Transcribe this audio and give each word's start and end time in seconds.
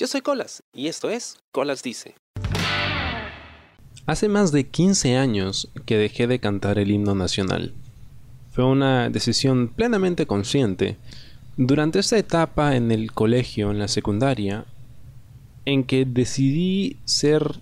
Yo 0.00 0.06
soy 0.06 0.22
Colas 0.22 0.62
y 0.72 0.86
esto 0.86 1.10
es 1.10 1.36
Colas 1.52 1.82
Dice. 1.82 2.14
Hace 4.06 4.30
más 4.30 4.50
de 4.50 4.66
15 4.66 5.18
años 5.18 5.70
que 5.84 5.98
dejé 5.98 6.26
de 6.26 6.38
cantar 6.38 6.78
el 6.78 6.90
himno 6.90 7.14
nacional. 7.14 7.74
Fue 8.50 8.64
una 8.64 9.10
decisión 9.10 9.68
plenamente 9.68 10.24
consciente. 10.24 10.96
Durante 11.58 11.98
esta 11.98 12.16
etapa 12.16 12.76
en 12.76 12.92
el 12.92 13.12
colegio, 13.12 13.70
en 13.70 13.78
la 13.78 13.88
secundaria, 13.88 14.64
en 15.66 15.84
que 15.84 16.06
decidí 16.06 16.96
ser 17.04 17.60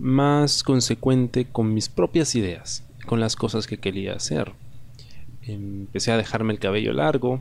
más 0.00 0.64
consecuente 0.64 1.44
con 1.44 1.72
mis 1.72 1.88
propias 1.88 2.34
ideas, 2.34 2.82
con 3.06 3.20
las 3.20 3.36
cosas 3.36 3.68
que 3.68 3.78
quería 3.78 4.14
hacer. 4.14 4.50
Empecé 5.42 6.10
a 6.10 6.16
dejarme 6.16 6.52
el 6.52 6.58
cabello 6.58 6.92
largo, 6.92 7.40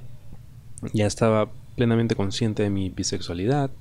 ya 0.94 1.08
estaba 1.08 1.50
plenamente 1.76 2.14
consciente 2.14 2.62
de 2.62 2.70
mi 2.70 2.92
bisexualidad, 2.92 3.72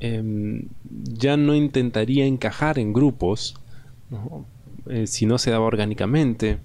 Em, 0.00 0.64
ya 0.90 1.36
no 1.36 1.54
intentaría 1.54 2.26
encajar 2.26 2.78
en 2.78 2.92
grupos 2.92 3.54
eh, 4.88 5.06
si 5.06 5.26
no 5.26 5.38
se 5.38 5.50
daba 5.50 5.66
orgánicamente. 5.66 6.58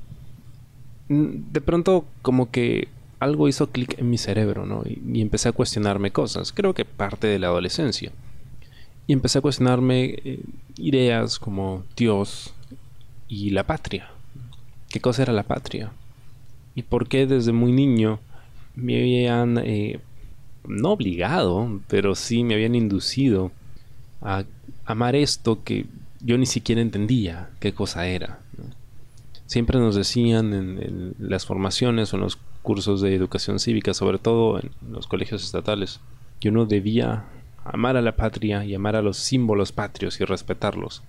Mm, 1.09 1.52
de 1.52 1.62
pronto 1.62 2.05
como 2.22 2.52
que 2.52 2.88
algo 3.20 3.48
hizo 3.48 3.72
clic 3.72 3.98
en 3.99 4.09
mi 4.09 4.17
cerebro 4.17 4.66
¿no? 4.66 4.84
y, 4.86 5.22
empecé 5.22 5.49
a 5.49 5.53
cuestionarme 5.53 6.12
cosas. 6.12 6.52
Creo 6.52 6.73
que 6.73 6.86
parte 6.86 7.27
de 7.27 7.39
la 7.39 7.48
adolescencia. 7.48 8.12
Y 9.08 9.13
empecé 9.13 9.38
a 9.38 9.41
cuestionarme 9.41 10.16
eh, 10.23 10.39
ideas 10.77 11.39
como 11.39 11.84
Dios 11.95 12.53
y 13.27 13.52
la 13.52 13.66
patria. 13.66 14.09
¿Qué 14.89 15.00
cosa 15.00 15.23
era 15.23 15.34
la 15.34 15.44
patria? 15.44 15.91
¿Y 16.73 16.84
por 16.84 17.08
qué 17.08 17.27
desde 17.27 17.52
muy 17.52 17.72
niño 17.72 18.20
me 18.75 18.97
habían 19.00 19.59
eh, 19.59 20.00
no 20.67 20.91
obligado, 20.91 21.81
pero 21.87 22.15
sí 22.15 22.43
me 22.43 22.53
habían 22.53 22.75
inducido 22.75 23.51
a 24.21 24.43
amar 24.85 25.15
esto 25.15 25.63
que 25.63 25.85
yo 26.21 26.38
ni 26.38 26.45
siquiera 26.45 26.81
entendía 26.81 27.49
qué 27.59 27.73
cosa 27.73 28.07
era. 28.07 28.39
Siempre 29.45 29.80
nos 29.80 29.95
decían 29.95 30.53
en, 30.53 31.16
las 31.19 31.45
formaciones 31.45 32.11
o 32.13 32.17
en 32.17 32.23
los 32.23 32.38
cursos 32.63 33.02
de 33.02 33.13
educación 33.13 33.59
cívica, 33.59 33.94
sobre 33.94 34.17
todo 34.17 34.59
en 34.59 34.72
los 34.89 35.07
colegios 35.07 35.44
estatales, 35.44 35.99
que 36.39 36.49
uno 36.49 36.66
debía 36.66 37.25
amar 37.63 37.95
a 37.95 38.02
la 38.02 38.16
patria 38.16 38.66
y 38.66 38.73
amar 38.73 38.95
a 38.95 39.03
los 39.03 39.17
símbolos 39.17 39.72
patrios 39.72 40.19
y 40.19 40.25
respetarlos. 40.25 41.03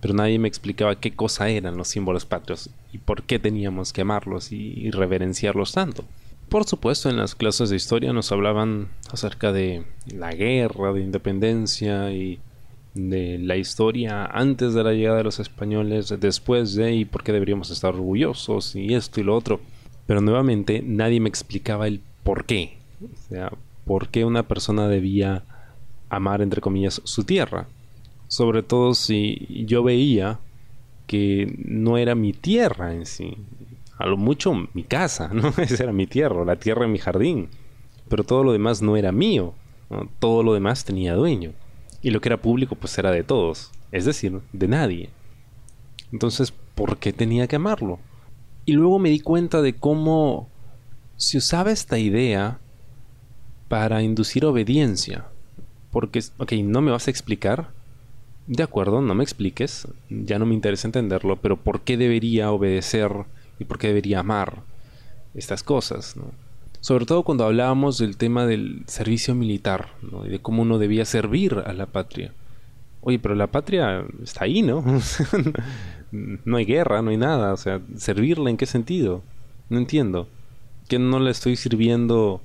Pero 0.00 0.14
nadie 0.14 0.38
me 0.38 0.48
explicaba 0.48 1.00
qué 1.00 1.12
cosa 1.12 1.48
eran 1.48 1.76
los 1.76 1.88
símbolos 1.88 2.26
patrios 2.26 2.70
y 2.92 2.98
por 2.98 3.22
qué 3.22 3.38
teníamos 3.38 3.92
que 3.92 4.02
amarlos 4.02 4.52
y 4.52 4.90
reverenciarlos 4.90 5.72
tanto. 5.72 6.04
Por 6.50 6.64
supuesto, 6.64 7.08
en 7.08 7.16
las 7.16 7.36
clases 7.36 7.70
de 7.70 7.76
historia 7.76 8.12
nos 8.12 8.32
hablaban 8.32 8.88
acerca 9.12 9.52
de 9.52 9.84
la 10.12 10.32
guerra 10.32 10.92
de 10.92 11.00
independencia 11.00 12.10
y 12.10 12.40
de 12.94 13.38
la 13.38 13.56
historia 13.56 14.26
antes 14.26 14.74
de 14.74 14.82
la 14.82 14.92
llegada 14.92 15.18
de 15.18 15.24
los 15.24 15.38
españoles, 15.38 16.12
después 16.18 16.74
de 16.74 16.92
y 16.92 17.04
por 17.04 17.22
qué 17.22 17.32
deberíamos 17.32 17.70
estar 17.70 17.94
orgullosos 17.94 18.74
y 18.74 18.94
esto 18.94 19.20
y 19.20 19.22
lo 19.22 19.36
otro. 19.36 19.60
Pero 20.08 20.20
nuevamente 20.20 20.82
nadie 20.84 21.20
me 21.20 21.28
explicaba 21.28 21.86
el 21.86 22.00
por 22.24 22.44
qué. 22.46 22.78
O 23.00 23.28
sea, 23.28 23.52
por 23.84 24.08
qué 24.08 24.24
una 24.24 24.42
persona 24.42 24.88
debía 24.88 25.44
amar, 26.08 26.42
entre 26.42 26.60
comillas, 26.60 27.00
su 27.04 27.22
tierra. 27.22 27.68
Sobre 28.26 28.64
todo 28.64 28.94
si 28.94 29.46
yo 29.68 29.84
veía 29.84 30.40
que 31.06 31.54
no 31.64 31.96
era 31.96 32.16
mi 32.16 32.32
tierra 32.32 32.92
en 32.92 33.06
sí 33.06 33.36
a 34.00 34.06
lo 34.06 34.16
mucho 34.16 34.54
mi 34.72 34.82
casa, 34.82 35.28
¿no? 35.28 35.48
Esa 35.58 35.84
era 35.84 35.92
mi 35.92 36.06
tierra, 36.06 36.44
la 36.44 36.56
tierra 36.56 36.86
en 36.86 36.92
mi 36.92 36.98
jardín. 36.98 37.50
Pero 38.08 38.24
todo 38.24 38.42
lo 38.42 38.52
demás 38.52 38.80
no 38.80 38.96
era 38.96 39.12
mío, 39.12 39.52
todo 40.18 40.42
lo 40.42 40.54
demás 40.54 40.86
tenía 40.86 41.14
dueño. 41.14 41.52
Y 42.00 42.10
lo 42.10 42.20
que 42.22 42.30
era 42.30 42.40
público 42.40 42.74
pues 42.76 42.96
era 42.96 43.10
de 43.10 43.22
todos, 43.22 43.70
es 43.92 44.06
decir, 44.06 44.40
de 44.54 44.68
nadie. 44.68 45.10
Entonces, 46.12 46.50
¿por 46.74 46.96
qué 46.96 47.12
tenía 47.12 47.46
que 47.46 47.56
amarlo? 47.56 47.98
Y 48.64 48.72
luego 48.72 48.98
me 48.98 49.10
di 49.10 49.20
cuenta 49.20 49.60
de 49.60 49.74
cómo 49.74 50.48
se 51.18 51.36
usaba 51.36 51.70
esta 51.70 51.98
idea 51.98 52.58
para 53.68 54.02
inducir 54.02 54.46
obediencia. 54.46 55.26
Porque, 55.90 56.22
ok, 56.38 56.52
no 56.64 56.80
me 56.80 56.90
vas 56.90 57.06
a 57.06 57.10
explicar. 57.10 57.72
De 58.46 58.62
acuerdo, 58.62 59.02
no 59.02 59.14
me 59.14 59.24
expliques. 59.24 59.86
Ya 60.08 60.38
no 60.38 60.46
me 60.46 60.54
interesa 60.54 60.88
entenderlo, 60.88 61.36
pero 61.36 61.58
¿por 61.58 61.82
qué 61.82 61.98
debería 61.98 62.50
obedecer 62.50 63.26
y 63.60 63.64
por 63.64 63.78
qué 63.78 63.88
debería 63.88 64.20
amar 64.20 64.62
estas 65.34 65.62
cosas, 65.62 66.16
¿no? 66.16 66.32
Sobre 66.80 67.04
todo 67.04 67.22
cuando 67.22 67.44
hablábamos 67.44 67.98
del 67.98 68.16
tema 68.16 68.46
del 68.46 68.84
servicio 68.86 69.34
militar, 69.34 69.90
¿no? 70.00 70.26
Y 70.26 70.30
de 70.30 70.40
cómo 70.40 70.62
uno 70.62 70.78
debía 70.78 71.04
servir 71.04 71.62
a 71.66 71.72
la 71.74 71.86
patria. 71.86 72.32
Oye, 73.02 73.18
pero 73.18 73.34
la 73.34 73.48
patria 73.48 74.04
está 74.22 74.44
ahí, 74.44 74.62
¿no? 74.62 74.82
no 76.10 76.56
hay 76.56 76.64
guerra, 76.64 77.02
no 77.02 77.10
hay 77.10 77.18
nada. 77.18 77.52
O 77.52 77.56
sea, 77.58 77.82
¿servirla 77.96 78.48
en 78.48 78.56
qué 78.56 78.64
sentido? 78.64 79.22
No 79.68 79.78
entiendo. 79.78 80.26
Que 80.88 80.98
no 80.98 81.20
la 81.20 81.30
estoy 81.30 81.56
sirviendo, 81.56 82.40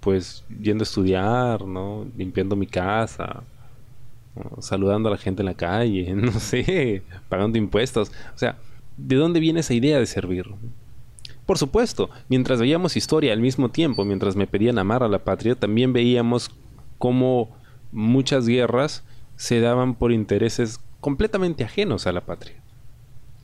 pues, 0.00 0.44
yendo 0.60 0.82
a 0.82 0.86
estudiar, 0.86 1.64
¿no? 1.64 2.06
Limpiando 2.16 2.56
mi 2.56 2.66
casa, 2.66 3.44
saludando 4.58 5.08
a 5.08 5.12
la 5.12 5.18
gente 5.18 5.42
en 5.42 5.46
la 5.46 5.54
calle, 5.54 6.12
no 6.14 6.32
sé, 6.32 7.02
pagando 7.28 7.56
impuestos. 7.56 8.10
O 8.34 8.38
sea, 8.38 8.58
¿De 8.96 9.16
dónde 9.16 9.40
viene 9.40 9.60
esa 9.60 9.74
idea 9.74 9.98
de 9.98 10.06
servir? 10.06 10.46
Por 11.44 11.58
supuesto, 11.58 12.10
mientras 12.28 12.60
veíamos 12.60 12.96
historia 12.96 13.32
al 13.32 13.40
mismo 13.40 13.70
tiempo, 13.70 14.04
mientras 14.04 14.36
me 14.36 14.46
pedían 14.46 14.78
amar 14.78 15.02
a 15.02 15.08
la 15.08 15.20
patria, 15.20 15.54
también 15.54 15.92
veíamos 15.92 16.50
cómo 16.98 17.56
muchas 17.92 18.46
guerras 18.46 19.04
se 19.36 19.60
daban 19.60 19.94
por 19.94 20.12
intereses 20.12 20.80
completamente 21.00 21.62
ajenos 21.62 22.06
a 22.06 22.12
la 22.12 22.22
patria, 22.22 22.56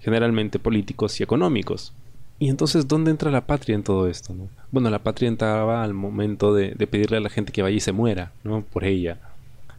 generalmente 0.00 0.58
políticos 0.58 1.20
y 1.20 1.22
económicos. 1.22 1.92
Y 2.38 2.48
entonces, 2.48 2.88
¿dónde 2.88 3.12
entra 3.12 3.30
la 3.30 3.46
patria 3.46 3.76
en 3.76 3.84
todo 3.84 4.08
esto? 4.08 4.34
Bueno, 4.72 4.90
la 4.90 5.04
patria 5.04 5.28
entraba 5.28 5.84
al 5.84 5.94
momento 5.94 6.52
de, 6.54 6.72
de, 6.74 6.86
pedirle 6.88 7.18
a 7.18 7.20
la 7.20 7.30
gente 7.30 7.52
que 7.52 7.62
vaya 7.62 7.76
y 7.76 7.80
se 7.80 7.92
muera, 7.92 8.32
¿no? 8.42 8.62
Por 8.62 8.82
ella. 8.82 9.18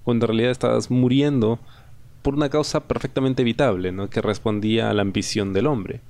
Cuando 0.03 0.25
en 0.25 0.29
realidad 0.29 0.51
estabas 0.51 0.89
muriendo 0.89 1.59
por 2.23 2.33
una 2.33 2.49
causa 2.49 2.87
perfectamente 2.87 3.43
evitable, 3.43 3.91
¿no? 3.91 4.09
que 4.09 4.21
respondía 4.21 4.89
a 4.89 4.93
la 4.93 5.03
ambición 5.03 5.53
del 5.53 5.67
hombre. 5.67 6.01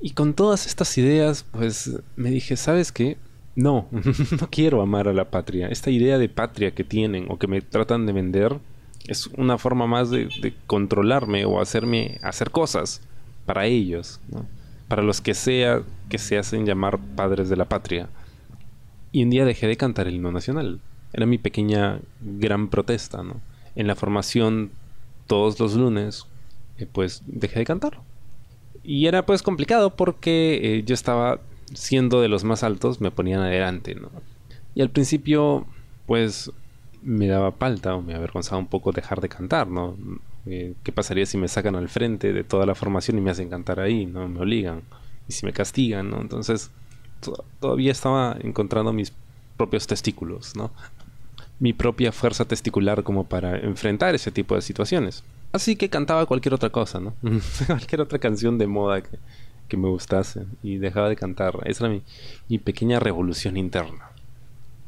Y 0.00 0.10
con 0.10 0.34
todas 0.34 0.66
estas 0.66 0.96
ideas, 0.98 1.44
pues 1.50 1.98
me 2.14 2.30
dije, 2.30 2.56
¿sabes 2.56 2.92
qué? 2.92 3.16
No, 3.56 3.88
no 4.40 4.50
quiero 4.50 4.82
amar 4.82 5.08
a 5.08 5.12
la 5.12 5.30
patria. 5.30 5.68
Esta 5.68 5.90
idea 5.90 6.18
de 6.18 6.28
patria 6.28 6.72
que 6.72 6.84
tienen 6.84 7.26
o 7.28 7.38
que 7.38 7.46
me 7.46 7.60
tratan 7.62 8.06
de 8.06 8.12
vender 8.12 8.58
es 9.06 9.26
una 9.28 9.58
forma 9.58 9.86
más 9.86 10.10
de, 10.10 10.54
controlarme 10.66 11.44
o 11.44 11.60
hacerme 11.60 12.18
hacer 12.22 12.50
cosas 12.50 13.00
para 13.46 13.66
ellos, 13.66 14.20
para 14.88 15.02
los 15.02 15.20
que 15.20 15.34
sea 15.34 15.82
que 16.08 16.18
se 16.18 16.38
hacen 16.38 16.66
llamar 16.66 16.98
padres 17.16 17.48
de 17.48 17.56
la 17.56 17.64
patria. 17.68 18.08
Y 19.10 19.24
un 19.24 19.30
día 19.30 19.44
dejé 19.44 19.66
de 19.66 19.76
cantar 19.76 20.06
el 20.06 20.14
himno 20.14 20.32
nacional. 20.32 20.80
Era 21.12 21.26
mi 21.26 21.38
pequeña 21.38 22.00
gran 22.20 22.68
protesta. 22.68 23.22
En 23.74 23.86
la 23.86 23.94
formación 23.94 24.70
todos 25.32 25.58
los 25.58 25.74
lunes, 25.76 26.26
eh, 26.76 26.86
pues 26.92 27.22
dejé 27.24 27.60
de 27.60 27.64
cantar. 27.64 28.02
Y 28.84 29.06
era 29.06 29.24
pues 29.24 29.42
complicado 29.42 29.96
porque 29.96 30.60
eh, 30.62 30.82
yo 30.84 30.92
estaba 30.92 31.40
siendo 31.72 32.20
de 32.20 32.28
los 32.28 32.44
más 32.44 32.62
altos, 32.62 33.00
me 33.00 33.10
ponían 33.10 33.40
adelante, 33.40 33.94
¿no? 33.94 34.10
Y 34.74 34.82
al 34.82 34.90
principio, 34.90 35.64
pues 36.04 36.52
me 37.00 37.28
daba 37.28 37.52
palta 37.52 37.94
o 37.94 38.02
me 38.02 38.14
avergonzaba 38.14 38.58
un 38.58 38.66
poco 38.66 38.92
dejar 38.92 39.22
de 39.22 39.30
cantar, 39.30 39.68
¿no? 39.68 39.96
Eh, 40.44 40.74
¿Qué 40.82 40.92
pasaría 40.92 41.24
si 41.24 41.38
me 41.38 41.48
sacan 41.48 41.76
al 41.76 41.88
frente 41.88 42.34
de 42.34 42.44
toda 42.44 42.66
la 42.66 42.74
formación 42.74 43.16
y 43.16 43.22
me 43.22 43.30
hacen 43.30 43.48
cantar 43.48 43.80
ahí, 43.80 44.04
¿no? 44.04 44.28
Me 44.28 44.38
obligan. 44.38 44.82
Y 45.28 45.32
si 45.32 45.46
me 45.46 45.54
castigan, 45.54 46.10
¿no? 46.10 46.20
Entonces, 46.20 46.70
todavía 47.58 47.90
estaba 47.90 48.36
encontrando 48.42 48.92
mis 48.92 49.14
propios 49.56 49.86
testículos, 49.86 50.54
¿no? 50.56 50.72
Mi 51.62 51.72
propia 51.72 52.10
fuerza 52.10 52.44
testicular 52.44 53.04
como 53.04 53.22
para 53.22 53.56
enfrentar 53.56 54.16
ese 54.16 54.32
tipo 54.32 54.56
de 54.56 54.62
situaciones. 54.62 55.22
Así 55.52 55.76
que 55.76 55.88
cantaba 55.88 56.26
cualquier 56.26 56.54
otra 56.54 56.70
cosa, 56.70 56.98
¿no? 56.98 57.14
cualquier 57.68 58.00
otra 58.00 58.18
canción 58.18 58.58
de 58.58 58.66
moda 58.66 59.00
que, 59.00 59.16
que, 59.68 59.76
me 59.76 59.88
gustase 59.88 60.44
y 60.64 60.78
dejaba 60.78 61.08
de 61.08 61.14
cantar. 61.14 61.60
Esa 61.66 61.86
era 61.86 62.00
mi, 62.48 62.58
pequeña 62.58 62.98
revolución 62.98 63.56
interna. 63.56 64.10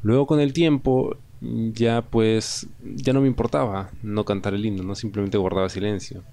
Luego 0.03 0.27
con 0.27 0.41
el 0.41 0.51
tiempo 0.51 1.15
ya 1.39 2.01
pues 2.01 2.67
ya 2.83 3.13
no 3.13 3.21
me 3.21 3.27
importaba 3.27 3.89
no 4.03 4.25
cantar 4.25 4.53
el 4.53 4.65
himno, 4.65 4.83
no 4.83 4.95
simplemente 4.95 5.37
guardaba 5.37 5.69
silencio. 5.69 6.23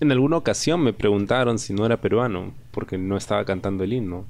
En 0.00 0.10
alguna 0.10 0.38
ocasión 0.38 0.80
me 0.80 0.94
preguntaron 0.94 1.58
si 1.58 1.74
no 1.74 1.84
era 1.84 2.00
peruano 2.00 2.54
porque 2.70 2.96
no 2.96 3.18
estaba 3.18 3.44
cantando 3.44 3.84
el 3.84 3.92
himno. 3.92 4.24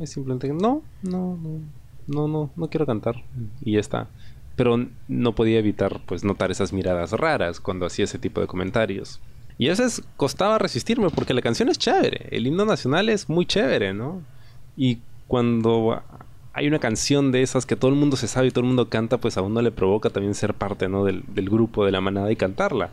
Y 0.00 0.06
simplemente 0.06 0.46
no, 0.52 0.82
no, 1.02 1.36
no, 1.36 1.58
no, 2.06 2.28
no, 2.28 2.50
no 2.54 2.68
quiero 2.68 2.86
cantar 2.86 3.16
y 3.64 3.72
ya 3.72 3.80
está 3.80 4.08
pero 4.56 4.86
no 5.08 5.34
podía 5.34 5.58
evitar 5.58 6.00
pues 6.06 6.24
notar 6.24 6.50
esas 6.50 6.72
miradas 6.72 7.12
raras 7.12 7.60
cuando 7.60 7.86
hacía 7.86 8.04
ese 8.04 8.18
tipo 8.18 8.40
de 8.40 8.46
comentarios. 8.46 9.20
Y 9.58 9.66
a 9.66 9.70
veces 9.70 10.02
costaba 10.16 10.58
resistirme 10.58 11.10
porque 11.10 11.34
la 11.34 11.42
canción 11.42 11.68
es 11.68 11.78
chévere, 11.78 12.28
el 12.30 12.46
himno 12.46 12.64
nacional 12.64 13.08
es 13.08 13.28
muy 13.28 13.46
chévere, 13.46 13.92
¿no? 13.92 14.22
Y 14.76 14.98
cuando 15.28 16.02
hay 16.54 16.66
una 16.66 16.78
canción 16.78 17.32
de 17.32 17.42
esas 17.42 17.64
que 17.64 17.76
todo 17.76 17.90
el 17.90 17.96
mundo 17.96 18.16
se 18.16 18.28
sabe 18.28 18.48
y 18.48 18.50
todo 18.50 18.60
el 18.60 18.68
mundo 18.68 18.88
canta, 18.88 19.18
pues 19.18 19.36
a 19.36 19.42
uno 19.42 19.62
le 19.62 19.70
provoca 19.70 20.10
también 20.10 20.34
ser 20.34 20.54
parte 20.54 20.88
¿no? 20.88 21.04
del, 21.04 21.24
del 21.28 21.48
grupo, 21.48 21.84
de 21.84 21.92
la 21.92 22.00
manada 22.00 22.30
y 22.30 22.36
cantarla. 22.36 22.90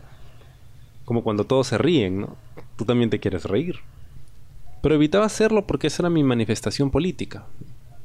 Como 1.04 1.22
cuando 1.22 1.44
todos 1.44 1.66
se 1.66 1.78
ríen, 1.78 2.20
¿no? 2.20 2.36
Tú 2.76 2.84
también 2.84 3.10
te 3.10 3.18
quieres 3.18 3.44
reír. 3.44 3.80
Pero 4.82 4.94
evitaba 4.94 5.26
hacerlo 5.26 5.66
porque 5.66 5.88
esa 5.88 6.02
era 6.02 6.10
mi 6.10 6.22
manifestación 6.22 6.90
política. 6.90 7.44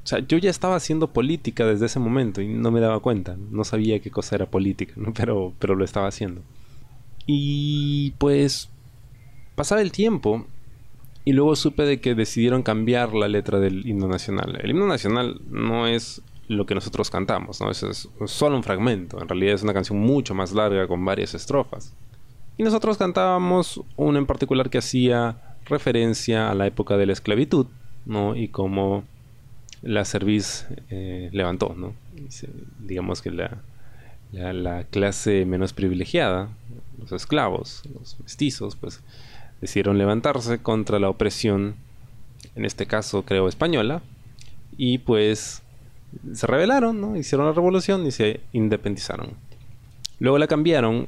O 0.06 0.07
sea, 0.07 0.19
yo 0.19 0.38
ya 0.38 0.52
estaba 0.52 0.75
haciendo 0.75 1.12
política 1.12 1.66
desde 1.66 1.88
ese 1.88 2.00
momento 2.00 2.40
y 2.40 2.48
no 2.48 2.69
me 2.69 2.80
daba 2.80 3.00
cuenta. 3.00 3.38
No 3.50 3.63
sabía 3.63 4.00
qué 4.00 4.12
cosa 4.12 4.36
era 4.36 4.46
política, 4.46 4.94
pero, 5.16 5.54
pero 5.57 5.74
lo 5.74 5.84
estaba 5.84 6.07
haciendo. 6.07 6.44
Y 7.25 8.12
pues 8.19 8.69
pasaba 9.56 9.81
el 9.81 9.92
tiempo 9.92 10.46
y 11.24 11.34
luego 11.34 11.56
supe 11.56 11.84
de 11.84 12.02
que 12.02 12.13
decidieron 12.13 12.62
cambiar 12.62 13.16
la 13.16 13.28
letra 13.28 13.60
del 13.60 13.88
himno 13.88 14.07
nacional. 14.07 14.60
El 14.62 14.69
himno 14.69 14.86
nacional 14.86 15.42
no 15.50 15.88
es 15.88 16.22
lo 16.48 16.68
que 16.68 16.75
nosotros 16.75 17.10
cantamos, 17.10 17.60
¿no? 17.60 17.72
Eso 17.72 17.90
es 17.90 18.07
solo 18.28 18.57
un 18.57 18.63
fragmento. 18.63 19.19
En 19.19 19.28
realidad 19.28 19.56
es 19.56 19.63
una 19.63 19.74
canción 19.74 19.98
mucho 19.98 20.36
más 20.36 20.54
larga 20.54 20.88
con 20.88 21.04
varias 21.04 21.34
estrofas. 21.34 21.96
Y 22.57 22.63
nosotros 22.63 23.00
cantábamos 23.00 23.81
una 23.96 24.19
en 24.19 24.28
particular 24.28 24.69
que 24.69 24.78
hacía 24.78 25.57
referencia 25.66 26.52
a 26.52 26.54
la 26.54 26.68
época 26.68 26.96
de 26.96 27.07
la 27.07 27.13
esclavitud, 27.13 27.66
¿no? 28.06 28.36
Y 28.36 28.50
cómo 28.50 29.04
la 29.86 30.04
cerviz 30.04 30.66
eh, 30.90 31.30
levantó, 31.32 31.74
¿no? 31.78 31.94
digamos 32.80 33.22
que 33.22 33.30
la, 33.30 33.62
la, 34.32 34.52
la 34.52 34.84
clase 34.84 35.46
menos 35.46 35.74
privilegiada, 35.74 36.50
los 37.00 37.12
esclavos, 37.12 37.84
los 37.94 38.20
mestizos, 38.20 38.76
pues 38.76 39.02
decidieron 39.62 39.98
levantarse 39.98 40.58
contra 40.60 41.00
la 41.00 41.10
opresión, 41.10 41.76
en 42.56 42.66
este 42.66 42.88
caso 42.88 43.24
creo 43.24 43.48
española, 43.48 44.02
y 44.78 44.98
pues 44.98 45.62
se 46.34 46.48
rebelaron, 46.48 47.00
¿no? 47.00 47.16
hicieron 47.16 47.46
la 47.46 47.54
revolución 47.54 48.06
y 48.06 48.12
se 48.12 48.42
independizaron. 48.54 49.34
Luego 50.20 50.40
la 50.40 50.48
cambiaron 50.48 51.08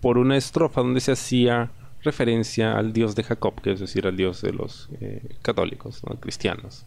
por 0.00 0.18
una 0.18 0.36
estrofa 0.36 0.82
donde 0.82 1.00
se 1.00 1.12
hacía 1.12 1.70
referencia 2.02 2.76
al 2.76 2.92
dios 2.92 3.16
de 3.16 3.24
Jacob, 3.24 3.60
que 3.60 3.72
es 3.72 3.80
decir, 3.80 4.06
al 4.06 4.16
dios 4.16 4.42
de 4.42 4.52
los 4.52 4.88
eh, 5.00 5.22
católicos, 5.42 6.02
¿no? 6.08 6.16
cristianos. 6.20 6.84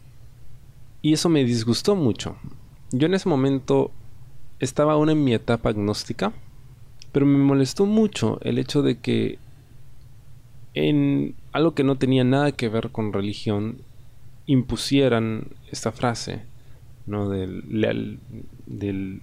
Y 1.02 1.12
eso 1.12 1.28
me 1.28 1.44
disgustó 1.44 1.94
mucho. 1.94 2.36
Yo 2.90 3.06
en 3.06 3.14
ese 3.14 3.28
momento 3.28 3.92
estaba 4.58 4.94
aún 4.94 5.10
en 5.10 5.22
mi 5.22 5.34
etapa 5.34 5.70
agnóstica, 5.70 6.32
pero 7.12 7.26
me 7.26 7.38
molestó 7.38 7.86
mucho 7.86 8.38
el 8.42 8.58
hecho 8.58 8.82
de 8.82 8.98
que 8.98 9.38
en 10.74 11.34
algo 11.52 11.74
que 11.74 11.84
no 11.84 11.96
tenía 11.96 12.24
nada 12.24 12.52
que 12.52 12.68
ver 12.68 12.90
con 12.90 13.12
religión, 13.12 13.82
impusieran 14.46 15.48
esta 15.70 15.92
frase, 15.92 16.42
¿no? 17.06 17.28
Del, 17.28 18.20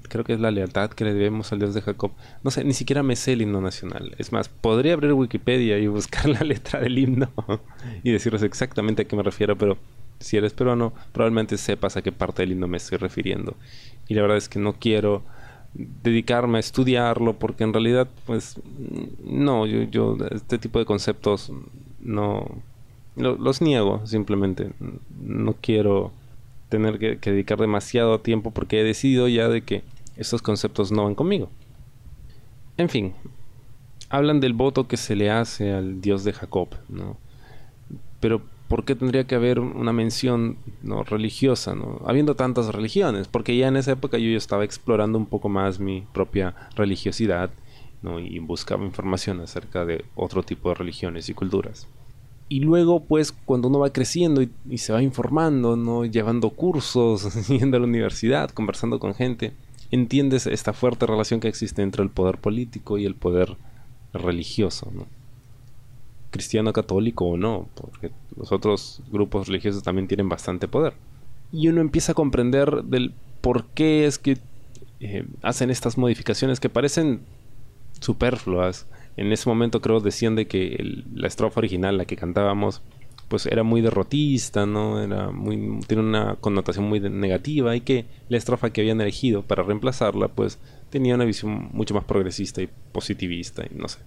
creo 0.09 0.23
que 0.23 0.33
es 0.33 0.39
la 0.39 0.51
lealtad 0.51 0.89
que 0.91 1.05
le 1.05 1.13
debemos 1.13 1.51
al 1.51 1.59
Dios 1.59 1.73
de 1.73 1.81
Jacob. 1.81 2.11
No 2.43 2.51
sé, 2.51 2.63
ni 2.63 2.73
siquiera 2.73 3.03
me 3.03 3.15
sé 3.15 3.33
el 3.33 3.41
himno 3.41 3.61
nacional. 3.61 4.15
Es 4.17 4.31
más, 4.31 4.49
podría 4.49 4.93
abrir 4.93 5.13
Wikipedia 5.13 5.77
y 5.79 5.87
buscar 5.87 6.27
la 6.29 6.41
letra 6.41 6.79
del 6.79 6.97
himno 6.97 7.31
y 8.03 8.11
deciros 8.11 8.43
exactamente 8.43 9.03
a 9.03 9.05
qué 9.05 9.15
me 9.15 9.23
refiero, 9.23 9.57
pero 9.57 9.77
si 10.19 10.37
eres 10.37 10.53
peruano, 10.53 10.93
probablemente 11.11 11.57
sepas 11.57 11.97
a 11.97 12.01
qué 12.01 12.11
parte 12.11 12.41
del 12.41 12.53
himno 12.53 12.67
me 12.67 12.77
estoy 12.77 12.97
refiriendo. 12.97 13.55
Y 14.07 14.13
la 14.13 14.21
verdad 14.21 14.37
es 14.37 14.49
que 14.49 14.59
no 14.59 14.73
quiero 14.73 15.23
dedicarme 15.75 16.57
a 16.57 16.59
estudiarlo 16.59 17.37
porque 17.37 17.65
en 17.65 17.73
realidad 17.73 18.07
pues 18.25 18.59
no 19.23 19.65
yo, 19.65 19.83
yo 19.83 20.17
este 20.31 20.57
tipo 20.57 20.79
de 20.79 20.85
conceptos 20.85 21.51
no 21.99 22.45
los 23.17 23.61
niego 23.61 24.05
simplemente 24.05 24.71
no 25.21 25.55
quiero 25.59 26.11
tener 26.69 26.97
que, 26.97 27.17
dedicar 27.29 27.59
demasiado 27.59 28.19
tiempo 28.21 28.51
porque 28.51 28.79
he 28.79 28.83
decidido 28.83 29.27
ya 29.27 29.49
de 29.49 29.63
que 29.63 29.83
estos 30.15 30.41
conceptos 30.41 30.93
no 30.93 31.03
van 31.03 31.15
conmigo 31.15 31.49
en 32.77 32.87
fin 32.87 33.13
hablan 34.09 34.39
del 34.39 34.53
voto 34.53 34.87
que 34.87 34.95
se 34.95 35.15
le 35.15 35.29
hace 35.29 35.73
al 35.73 35.99
dios 35.99 36.23
de 36.23 36.31
Jacob 36.31 36.69
no 36.87 37.17
pero 38.21 38.41
¿por 38.67 38.83
qué 38.85 38.95
tendría 38.95 39.25
que 39.25 39.35
haber 39.35 39.59
una 39.59 39.93
mención 39.93 40.57
¿no? 40.81 41.03
religiosa, 41.03 41.75
¿no? 41.75 42.01
habiendo 42.05 42.35
tantas 42.35 42.73
religiones? 42.73 43.27
Porque 43.27 43.55
ya 43.55 43.67
en 43.67 43.77
esa 43.77 43.91
época 43.91 44.17
yo 44.17 44.35
estaba 44.35 44.63
explorando 44.63 45.17
un 45.17 45.25
poco 45.25 45.49
más 45.49 45.79
mi 45.79 46.03
propia 46.13 46.55
religiosidad 46.75 47.51
¿no? 48.01 48.19
y 48.19 48.39
buscaba 48.39 48.83
información 48.83 49.41
acerca 49.41 49.85
de 49.85 50.05
otro 50.15 50.43
tipo 50.43 50.69
de 50.69 50.75
religiones 50.75 51.29
y 51.29 51.33
culturas. 51.33 51.87
Y 52.47 52.59
luego, 52.59 52.99
pues, 52.99 53.31
cuando 53.31 53.69
uno 53.69 53.79
va 53.79 53.89
creciendo 53.89 54.43
y, 54.43 54.77
se 54.77 54.93
va 54.93 55.01
informando, 55.01 55.75
¿no? 55.75 56.05
llevando 56.05 56.51
cursos, 56.51 57.47
yendo 57.47 57.77
a 57.77 57.79
la 57.79 57.87
universidad, 57.87 58.51
conversando 58.51 58.99
con 58.99 59.15
gente, 59.15 59.53
entiendes 59.89 60.45
esta 60.45 60.73
fuerte 60.73 61.07
relación 61.07 61.39
que 61.39 61.47
existe 61.47 61.81
entre 61.81 62.03
el 62.03 62.11
poder 62.11 62.37
político 62.37 62.99
y 62.99 63.05
el 63.05 63.15
poder 63.15 63.57
religioso. 64.13 64.91
¿no? 64.93 65.07
Cristiano 66.35 66.73
católico 66.73 67.23
o 67.23 67.37
no, 67.37 67.69
porque 67.75 68.11
los 68.35 68.51
otros 68.51 69.01
grupos 69.09 69.47
religiosos 69.47 69.83
también 69.83 70.09
tienen 70.09 70.27
bastante 70.27 70.67
poder. 70.67 70.93
Y 71.53 71.69
uno 71.69 71.79
empieza 71.79 72.11
a 72.11 72.15
comprender 72.15 72.83
del 72.83 73.13
por 73.39 73.67
qué 73.67 74.05
es 74.05 74.19
que 74.19 74.37
eh, 74.99 75.25
hacen 75.41 75.69
estas 75.69 75.97
modificaciones 75.97 76.59
que 76.59 76.67
parecen 76.67 77.21
superfluas. 78.01 78.85
En 79.15 79.31
ese 79.31 79.47
momento 79.47 79.79
creo 79.79 80.01
decían 80.01 80.35
de 80.35 80.45
que 80.45 81.03
la 81.13 81.27
estrofa 81.27 81.61
original, 81.61 81.97
la 81.97 82.03
que 82.03 82.17
cantábamos, 82.17 82.81
pues 83.29 83.45
era 83.45 83.63
muy 83.63 83.79
derrotista, 83.79 84.65
¿no? 84.65 85.01
Era 85.01 85.31
muy, 85.31 85.79
tiene 85.87 86.03
una 86.03 86.35
connotación 86.35 86.89
muy 86.89 86.99
negativa 86.99 87.77
y 87.77 87.79
que 87.79 88.03
la 88.27 88.35
estrofa 88.35 88.71
que 88.71 88.81
habían 88.81 88.99
elegido 88.99 89.41
para 89.41 89.63
reemplazarla, 89.63 90.27
pues 90.27 90.59
tenía 90.89 91.15
una 91.15 91.23
visión 91.23 91.69
mucho 91.71 91.93
más 91.93 92.03
progresista 92.03 92.61
y 92.61 92.67
positivista 92.91 93.63
y 93.63 93.73
no 93.73 93.87
sé 93.87 93.99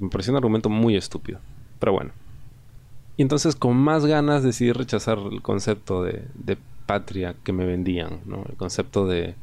me 0.00 0.08
pareció 0.08 0.32
un 0.32 0.36
argumento 0.36 0.68
muy 0.68 0.96
estúpido. 0.96 1.38
Pero 1.78 1.92
bueno. 1.92 2.12
Y 3.16 3.22
entonces 3.22 3.54
con 3.54 3.76
más 3.76 4.06
ganas 4.06 4.42
decidí 4.42 4.72
rechazar 4.72 5.18
el 5.18 5.42
concepto 5.42 6.02
de, 6.02 6.24
patria 6.86 7.34
que 7.42 7.52
me 7.52 7.64
vendían, 7.64 8.20
¿no? 8.26 8.44
El 8.46 8.56
concepto 8.56 9.06
de, 9.06 9.34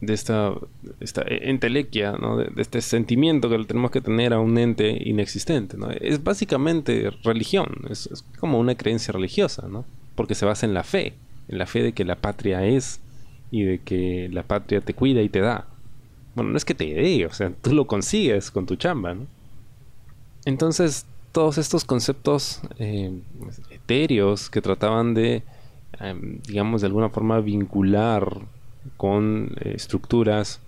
de 0.00 0.14
esta, 0.14 0.52
esta 0.98 1.22
entelequia, 1.28 2.12
¿no? 2.12 2.36
De, 2.36 2.50
este 2.56 2.80
sentimiento 2.80 3.48
que 3.48 3.64
tenemos 3.64 3.92
que 3.92 4.00
tener 4.00 4.32
a 4.32 4.40
un 4.40 4.58
ente 4.58 4.98
inexistente, 5.08 5.76
¿no? 5.76 5.90
Es 5.90 6.24
básicamente 6.24 7.10
religión, 7.22 7.82
es, 7.88 8.08
es, 8.08 8.24
como 8.40 8.58
una 8.58 8.74
creencia 8.74 9.12
religiosa, 9.12 9.68
¿no? 9.68 9.84
Porque 10.16 10.34
se 10.34 10.44
basa 10.44 10.66
en 10.66 10.74
la 10.74 10.82
fe, 10.82 11.14
en 11.46 11.58
la 11.58 11.66
fe 11.66 11.82
de 11.84 11.92
que 11.92 12.04
la 12.04 12.16
patria 12.16 12.64
es 12.64 13.00
y 13.52 13.62
de 13.62 13.78
que 13.78 14.28
la 14.32 14.42
patria 14.42 14.80
te 14.80 14.94
cuida 14.94 15.22
y 15.22 15.28
te 15.28 15.40
da. 15.40 15.68
Bueno, 16.34 16.50
no 16.50 16.56
es 16.56 16.64
que 16.64 16.74
te 16.74 16.92
dé, 16.92 17.26
o 17.26 17.32
sea, 17.32 17.52
tú 17.62 17.72
lo 17.74 17.86
consigues 17.86 18.50
con 18.50 18.66
tu 18.66 18.74
chamba, 18.74 19.14
¿no? 19.14 19.26
Entonces, 20.44 21.06
todos 21.32 21.58
estos 21.58 21.84
conceptos 21.84 22.60
eh, 22.78 23.12
etéreos 23.70 24.50
que 24.50 24.60
trataban 24.60 25.14
de, 25.14 25.42
em, 25.98 26.40
digamos, 26.42 26.82
de 26.82 26.88
alguna 26.88 27.08
forma 27.08 27.40
vincular 27.40 28.38
con 28.96 29.54
eh, 29.60 29.72
estructuras 29.74 30.60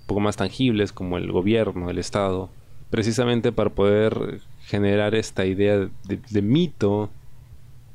un 0.00 0.06
poco 0.06 0.20
más 0.20 0.36
tangibles 0.36 0.92
como 0.92 1.18
el 1.18 1.30
gobierno, 1.30 1.90
el 1.90 1.98
Estado, 1.98 2.50
precisamente 2.90 3.52
para 3.52 3.70
poder 3.70 4.40
generar 4.66 5.14
esta 5.14 5.44
idea 5.44 5.88
de, 6.04 6.42
mito, 6.42 7.10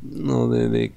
¿no? 0.01 0.47
De, 0.47 0.91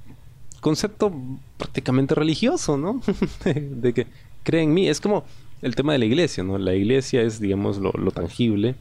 concepto 0.60 1.12
prácticamente 1.56 2.14
religioso, 2.14 2.76
¿no? 2.76 3.00
de, 3.44 3.92
que 3.94 4.06
creen 4.42 4.68
en 4.70 4.74
mí. 4.74 4.88
Es 4.88 5.00
como 5.00 5.24
el 5.62 5.74
tema 5.74 5.92
de 5.92 5.98
la 5.98 6.04
iglesia, 6.04 6.44
¿no? 6.44 6.58
La 6.58 6.74
iglesia 6.74 7.22
es, 7.22 7.40
digamos, 7.40 7.78
lo 7.78 8.10
tangible 8.10 8.74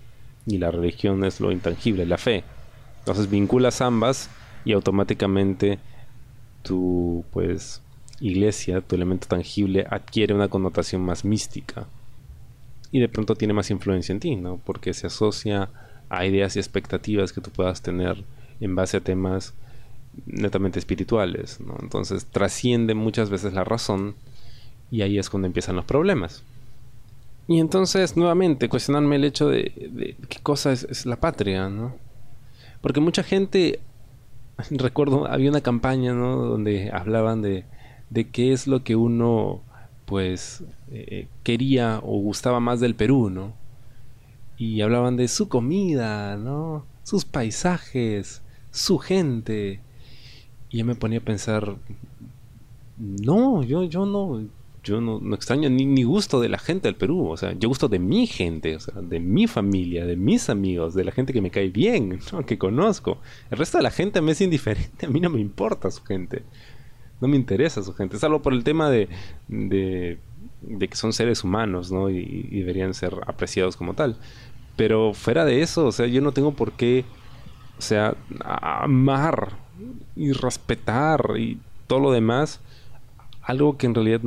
y 0.46 0.58
la 0.58 0.72
religión 0.72 1.24
es 1.24 1.40
lo 1.40 1.52
intangible, 1.52 2.06
la 2.06 2.18
fe. 2.18 2.44
Entonces 3.00 3.30
vinculas 3.30 3.82
ambas 3.82 4.30
y 4.64 4.74
automáticamente 4.74 5.80
tu 6.64 7.24
pues 7.32 7.82
iglesia, 8.20 8.82
tu 8.82 8.96
elemento 8.96 9.28
tangible 9.28 9.86
adquiere 9.90 10.34
una 10.34 10.48
connotación 10.48 11.02
más 11.02 11.26
mística 11.26 11.88
y 12.92 13.00
de 13.00 13.10
pronto 13.10 13.36
tiene 13.36 13.54
más 13.54 13.72
influencia 13.72 14.14
en 14.14 14.20
ti, 14.20 14.36
¿no? 14.36 14.60
Porque 14.66 14.94
se 14.94 15.08
asocia 15.08 15.70
a 16.10 16.26
ideas 16.26 16.56
y 16.56 16.60
expectativas 16.60 17.34
que 17.34 17.42
tú 17.42 17.52
puedas 17.52 17.82
tener 17.82 18.24
en 18.60 18.76
base 18.76 18.98
a 18.98 19.02
temas 19.02 19.54
netamente 20.26 20.80
espirituales, 20.80 21.60
¿no? 21.60 21.76
Entonces 21.82 22.26
trasciende 22.26 22.94
muchas 22.94 23.30
veces 23.30 23.54
la 23.54 23.64
razón 23.64 24.16
y 24.92 25.02
ahí 25.02 25.20
es 25.20 25.30
cuando 25.30 25.48
empiezan 25.48 25.76
los 25.76 25.86
problemas. 25.86 26.44
Y 27.48 27.60
entonces, 27.60 28.18
nuevamente, 28.18 28.70
cuestionarme 28.70 29.18
el 29.18 29.24
hecho 29.24 29.50
de, 29.50 30.18
qué 30.30 30.40
cosa 30.42 30.72
es, 30.72 31.06
la 31.06 31.18
patria, 31.18 31.70
¿no? 31.70 31.96
Porque 32.82 33.00
mucha 33.00 33.24
gente, 33.24 33.80
recuerdo, 34.72 35.28
había 35.28 35.52
una 35.52 35.62
campaña, 35.62 36.14
¿no? 36.14 36.38
Donde 36.38 36.92
hablaban 36.92 37.42
de, 37.42 37.66
de 38.10 38.30
qué 38.30 38.52
es 38.52 38.66
lo 38.68 38.84
que 38.84 38.96
uno, 38.96 39.62
pues, 40.06 40.64
eh, 40.92 41.28
quería 41.44 42.00
o 42.04 42.20
gustaba 42.20 42.60
más 42.60 42.80
del 42.80 42.96
Perú, 42.96 43.30
¿no? 43.30 43.54
Y 44.58 44.82
hablaban 44.82 45.16
de 45.18 45.28
su 45.28 45.48
comida, 45.48 46.38
¿no? 46.38 46.86
Sus 47.04 47.26
paisajes, 47.26 48.42
su 48.72 48.98
gente. 48.98 49.82
Y 50.70 50.80
yo 50.80 50.86
me 50.86 50.96
ponía 50.96 51.20
a 51.20 51.24
pensar, 51.24 51.78
no, 52.98 53.62
yo, 53.62 53.84
yo 53.84 54.06
no, 54.06 54.48
yo 54.86 55.02
no, 55.02 55.20
extraño 55.34 55.70
ni, 55.70 55.86
ni, 55.86 56.04
gusto 56.04 56.40
de 56.40 56.48
la 56.48 56.60
gente 56.60 56.88
del 56.88 56.96
Perú, 56.96 57.28
o 57.28 57.38
sea, 57.38 57.54
yo 57.54 57.68
gusto 57.68 57.88
de 57.88 57.98
mi 57.98 58.28
gente, 58.28 58.76
o 58.76 58.80
sea, 58.80 59.02
de 59.02 59.20
mi 59.20 59.48
familia, 59.48 60.06
de 60.06 60.16
mis 60.16 60.50
amigos, 60.50 60.94
de 60.94 61.04
la 61.04 61.12
gente 61.12 61.34
que 61.34 61.42
me 61.42 61.50
cae 61.50 61.70
bien, 61.70 62.20
que 62.46 62.58
conozco. 62.58 63.20
El 63.50 63.58
resto 63.58 63.80
de 63.80 63.84
la 63.84 63.92
gente 63.92 64.22
me 64.22 64.32
es 64.32 64.42
indiferente, 64.42 65.08
a 65.08 65.10
mí 65.10 65.20
no 65.20 65.30
me 65.30 65.42
importa 65.42 65.90
su 65.90 66.04
gente, 66.04 66.44
no 67.20 67.28
me 67.28 67.36
interesa 67.36 67.82
su 67.82 67.94
gente, 67.94 68.20
salvo 68.20 68.42
por 68.42 68.54
el 68.54 68.64
tema 68.64 68.90
de, 68.92 69.10
de, 69.48 70.20
que 70.88 70.96
son 70.96 71.14
seres 71.14 71.44
humanos, 71.44 71.92
¿no? 71.92 72.10
Y, 72.12 72.48
y, 72.52 72.60
deberían 72.60 72.94
ser 72.94 73.16
apreciados 73.26 73.76
como 73.76 73.96
tal. 73.96 74.18
Pero 74.76 75.14
fuera 75.14 75.46
de 75.46 75.62
eso, 75.62 75.88
o 75.88 75.92
sea, 75.92 76.06
yo 76.06 76.22
no 76.22 76.32
tengo 76.32 76.54
por 76.54 76.74
qué, 76.74 77.06
o 77.80 77.82
sea, 77.82 78.16
amar 78.44 79.58
y 80.16 80.32
respetar 80.32 81.34
y 81.38 81.58
todo 81.88 82.00
lo 82.00 82.12
demás, 82.12 82.62
algo 83.42 83.78
que 83.78 83.88
en 83.88 83.96
realidad 83.96 84.22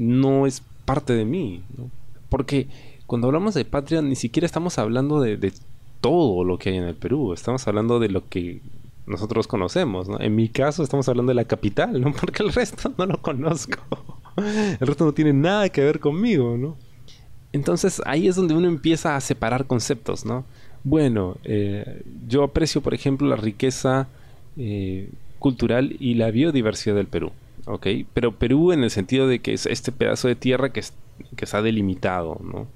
no 0.00 0.46
es 0.46 0.62
parte 0.84 1.12
de 1.12 1.24
mí. 1.24 1.62
Porque 2.28 2.68
cuando 3.06 3.28
hablamos 3.28 3.54
de 3.54 3.64
patria 3.64 4.02
ni 4.02 4.16
siquiera 4.16 4.46
estamos 4.46 4.78
hablando 4.78 5.20
de, 5.20 5.52
todo 6.00 6.44
lo 6.44 6.58
que 6.58 6.70
hay 6.70 6.78
en 6.78 6.84
el 6.84 6.94
Perú, 6.94 7.34
estamos 7.34 7.68
hablando 7.68 8.00
de 8.00 8.08
lo 8.08 8.26
que 8.28 8.60
nosotros 9.06 9.46
conocemos. 9.46 10.08
En 10.18 10.34
mi 10.34 10.48
caso 10.48 10.82
estamos 10.82 11.08
hablando 11.08 11.30
de 11.30 11.34
la 11.34 11.44
capital, 11.44 12.00
¿no? 12.00 12.12
porque 12.20 12.42
el 12.42 12.52
resto 12.52 12.92
no 12.96 13.06
lo 13.06 13.20
conozco. 13.20 13.78
El 14.36 14.86
resto 14.86 15.04
no 15.04 15.12
tiene 15.12 15.34
nada 15.34 15.68
que 15.68 15.84
ver 15.84 16.00
conmigo, 16.00 16.56
¿no? 16.56 16.76
Entonces 17.52 18.00
ahí 18.06 18.28
es 18.28 18.36
donde 18.36 18.54
uno 18.54 18.68
empieza 18.68 19.16
a 19.16 19.20
separar 19.20 19.66
conceptos, 19.66 20.24
¿no? 20.24 20.44
Bueno, 20.82 21.36
eh, 21.44 22.02
yo 22.26 22.42
aprecio, 22.44 22.80
por 22.80 22.94
ejemplo, 22.94 23.28
la 23.28 23.36
riqueza 23.36 24.08
eh, 24.56 25.10
cultural 25.38 25.94
y 26.00 26.14
la 26.14 26.30
biodiversidad 26.30 26.94
del 26.94 27.06
Perú. 27.06 27.32
¿Ok? 27.66 27.86
Pero 28.14 28.32
Perú 28.32 28.72
en 28.72 28.84
el 28.84 28.90
sentido 28.90 29.26
de 29.26 29.40
que 29.40 29.52
es 29.52 29.66
este 29.66 29.92
pedazo 29.92 30.28
de 30.28 30.36
tierra 30.36 30.72
que, 30.72 30.82
que 31.36 31.44
está 31.44 31.62
delimitado, 31.62 32.40
¿no? 32.42 32.68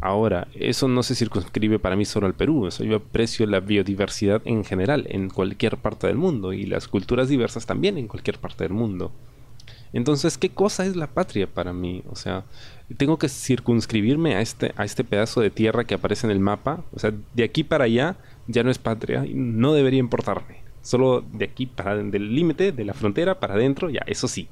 Ahora, 0.00 0.46
eso 0.54 0.88
no 0.88 1.02
se 1.02 1.14
circunscribe 1.14 1.78
para 1.78 1.96
mí 1.96 2.04
solo 2.04 2.26
al 2.26 2.34
Perú, 2.34 2.66
eso 2.66 2.84
yo 2.84 2.96
aprecio 2.96 3.46
la 3.46 3.60
biodiversidad 3.60 4.42
en 4.44 4.64
general, 4.64 5.06
en 5.08 5.30
cualquier 5.30 5.78
parte 5.78 6.06
del 6.06 6.16
mundo, 6.16 6.52
y 6.52 6.66
las 6.66 6.86
culturas 6.86 7.28
diversas 7.28 7.64
también 7.64 7.96
en 7.96 8.06
cualquier 8.06 8.38
parte 8.38 8.64
del 8.64 8.74
mundo. 8.74 9.10
Entonces, 9.92 10.36
¿qué 10.36 10.50
cosa 10.50 10.84
es 10.84 10.96
la 10.96 11.06
patria 11.06 11.46
para 11.46 11.72
mí? 11.72 12.02
O 12.10 12.16
sea, 12.16 12.44
tengo 12.98 13.18
que 13.18 13.30
circunscribirme 13.30 14.34
a 14.34 14.42
este, 14.42 14.72
a 14.76 14.84
este 14.84 15.04
pedazo 15.04 15.40
de 15.40 15.50
tierra 15.50 15.84
que 15.84 15.94
aparece 15.94 16.26
en 16.26 16.32
el 16.32 16.40
mapa. 16.40 16.84
O 16.92 16.98
sea, 16.98 17.12
de 17.32 17.44
aquí 17.44 17.64
para 17.64 17.84
allá 17.84 18.16
ya 18.46 18.62
no 18.62 18.70
es 18.70 18.78
patria 18.78 19.24
no 19.26 19.72
debería 19.72 20.00
importarme. 20.00 20.65
Solo 20.86 21.24
de 21.32 21.46
aquí 21.46 21.66
para 21.66 21.96
del 21.96 22.32
límite, 22.32 22.70
de 22.70 22.84
la 22.84 22.94
frontera 22.94 23.40
para 23.40 23.54
adentro, 23.54 23.90
ya, 23.90 24.02
eso 24.06 24.28
sí. 24.28 24.46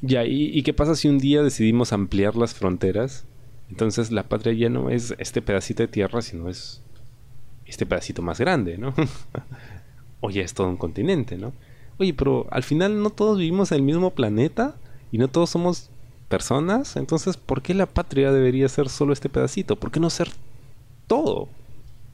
Ya, 0.00 0.24
¿y, 0.24 0.62
qué 0.62 0.72
pasa 0.72 0.94
si 0.94 1.08
un 1.08 1.18
día 1.18 1.42
decidimos 1.42 1.92
ampliar 1.92 2.36
las 2.36 2.54
fronteras? 2.54 3.24
Entonces 3.68 4.12
la 4.12 4.22
patria 4.22 4.52
ya 4.52 4.68
no 4.68 4.90
es 4.90 5.12
este 5.18 5.42
pedacito 5.42 5.82
de 5.82 5.88
tierra, 5.88 6.22
sino 6.22 6.48
es 6.48 6.82
este 7.66 7.84
pedacito 7.84 8.22
más 8.22 8.38
grande, 8.38 8.78
¿no? 8.78 8.94
o 10.20 10.30
ya 10.30 10.42
es 10.42 10.54
todo 10.54 10.68
un 10.68 10.76
continente, 10.76 11.36
¿no? 11.36 11.52
Oye, 11.98 12.14
pero 12.14 12.46
al 12.52 12.62
final 12.62 13.02
no 13.02 13.10
todos 13.10 13.36
vivimos 13.36 13.72
en 13.72 13.78
el 13.78 13.82
mismo 13.82 14.12
planeta 14.12 14.76
y 15.10 15.18
no 15.18 15.26
todos 15.26 15.50
somos 15.50 15.90
personas, 16.28 16.94
entonces 16.94 17.36
¿por 17.36 17.60
qué 17.60 17.74
la 17.74 17.86
patria 17.86 18.30
debería 18.30 18.68
ser 18.68 18.88
solo 18.88 19.12
este 19.12 19.28
pedacito? 19.28 19.74
¿Por 19.74 19.90
qué 19.90 19.98
no 19.98 20.10
ser 20.10 20.30
todo? 21.08 21.48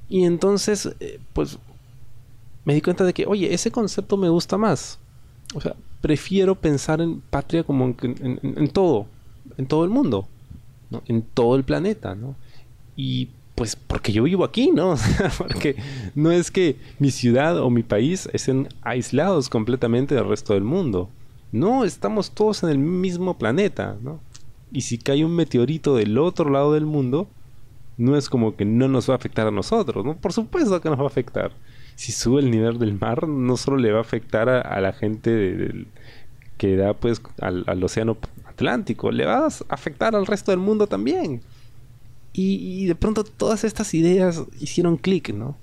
Y 0.08 0.24
entonces, 0.24 0.88
eh, 1.00 1.20
pues 1.34 1.58
me 2.66 2.74
di 2.74 2.82
cuenta 2.82 3.04
de 3.04 3.14
que, 3.14 3.24
oye, 3.26 3.54
ese 3.54 3.70
concepto 3.70 4.16
me 4.16 4.28
gusta 4.28 4.58
más. 4.58 4.98
O 5.54 5.60
sea, 5.60 5.76
prefiero 6.00 6.56
pensar 6.56 7.00
en 7.00 7.20
patria 7.20 7.62
como 7.62 7.94
en, 8.02 8.68
todo, 8.68 9.06
en 9.56 9.66
todo 9.66 9.84
el 9.84 9.90
mundo, 9.90 10.26
¿no? 10.90 11.00
en 11.06 11.22
todo 11.22 11.54
el 11.54 11.62
planeta, 11.62 12.16
¿no? 12.16 12.34
Y 12.96 13.28
pues 13.54 13.76
porque 13.76 14.12
yo 14.12 14.24
vivo 14.24 14.44
aquí, 14.44 14.72
¿no? 14.72 14.96
porque 15.38 15.76
no 16.16 16.32
es 16.32 16.50
que 16.50 16.76
mi 16.98 17.12
ciudad 17.12 17.56
o 17.58 17.70
mi 17.70 17.84
país 17.84 18.28
estén 18.32 18.68
aislados 18.82 19.48
completamente 19.48 20.16
del 20.16 20.28
resto 20.28 20.54
del 20.54 20.64
mundo. 20.64 21.08
No, 21.52 21.84
estamos 21.84 22.32
todos 22.32 22.64
en 22.64 22.70
el 22.70 22.78
mismo 22.78 23.38
planeta, 23.38 23.96
¿no? 24.02 24.18
Y 24.72 24.80
si 24.80 24.98
cae 24.98 25.24
un 25.24 25.36
meteorito 25.36 25.94
del 25.94 26.18
otro 26.18 26.50
lado 26.50 26.72
del 26.72 26.84
mundo, 26.84 27.28
no 27.96 28.16
es 28.16 28.28
como 28.28 28.56
que 28.56 28.64
no 28.64 28.88
nos 28.88 29.08
va 29.08 29.14
a 29.14 29.18
afectar 29.18 29.46
a 29.46 29.52
nosotros, 29.52 30.04
¿no? 30.04 30.16
Por 30.16 30.32
supuesto 30.32 30.80
que 30.80 30.90
nos 30.90 30.98
va 30.98 31.04
a 31.04 31.06
afectar 31.06 31.52
si 31.96 32.12
sube 32.12 32.40
el 32.40 32.50
nivel 32.50 32.78
del 32.78 32.98
mar, 32.98 33.26
no 33.26 33.56
solo 33.56 33.78
le 33.78 33.90
va 33.90 33.98
a 33.98 34.02
afectar 34.02 34.48
a, 34.48 34.80
la 34.80 34.92
gente 34.92 35.86
que 36.58 36.76
da 36.76 36.92
pues 36.94 37.22
al, 37.40 37.82
océano 37.82 38.18
Atlántico, 38.44 39.10
le 39.10 39.24
va 39.24 39.46
a 39.46 39.50
afectar 39.70 40.14
al 40.14 40.26
resto 40.26 40.52
del 40.52 40.60
mundo 40.60 40.86
también. 40.86 41.40
Y, 42.38 42.84
de 42.84 42.94
pronto 42.94 43.24
todas 43.24 43.64
estas 43.64 43.94
ideas 43.94 44.44
hicieron 44.60 44.98
clic, 44.98 45.32
¿no? 45.32 45.56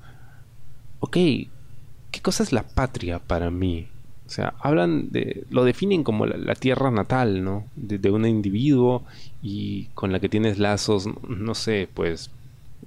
Ok, 1.00 1.13
¿qué 1.13 2.22
cosa 2.24 2.42
es 2.42 2.52
la 2.52 2.63
patria 2.63 3.20
para 3.20 3.52
mí? 3.52 3.88
O 4.25 4.30
sea, 4.30 4.56
hablan 4.60 5.12
de, 5.12 5.46
lo 5.52 5.66
definen 5.66 6.04
como 6.04 6.25
la, 6.25 6.56
tierra 6.56 6.90
natal, 6.90 7.44
¿no? 7.44 7.66
De, 7.75 8.10
un 8.10 8.25
individuo 8.25 9.04
y 9.44 9.86
con 9.94 10.12
la 10.12 10.20
que 10.20 10.30
tienes 10.30 10.58
lazos, 10.58 11.08
no 11.28 11.54
sé, 11.54 11.88
pues 11.94 12.32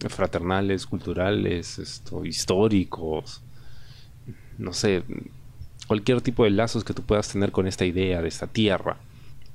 fraternales, 0.09 0.87
culturales, 0.87 1.79
esto, 1.79 2.25
históricos, 2.25 3.43
no 4.59 4.73
sé, 4.73 5.03
cualquier 5.87 6.21
tipo 6.21 6.45
de 6.45 6.50
lazos 6.50 6.85
que 6.85 6.95
tú 6.95 7.03
puedas 7.03 7.31
tener 7.31 7.53
con 7.53 7.67
esta 7.67 7.85
idea 7.85 8.23
de 8.23 8.29
esta 8.29 8.47
tierra. 8.47 8.97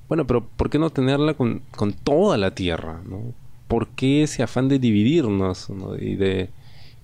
Bueno, 0.08 0.26
pero 0.28 0.46
¿por 0.46 0.70
qué 0.70 0.78
no 0.80 0.90
tenerla 0.90 1.34
con, 1.34 1.62
toda 2.04 2.38
la 2.38 2.52
tierra? 2.52 3.02
¿no? 3.06 3.34
¿Por 3.68 3.88
qué 3.90 4.24
ese 4.24 4.44
afán 4.44 4.68
de 4.68 4.80
dividirnos 4.80 5.70
y, 6.00 6.16
de, 6.16 6.50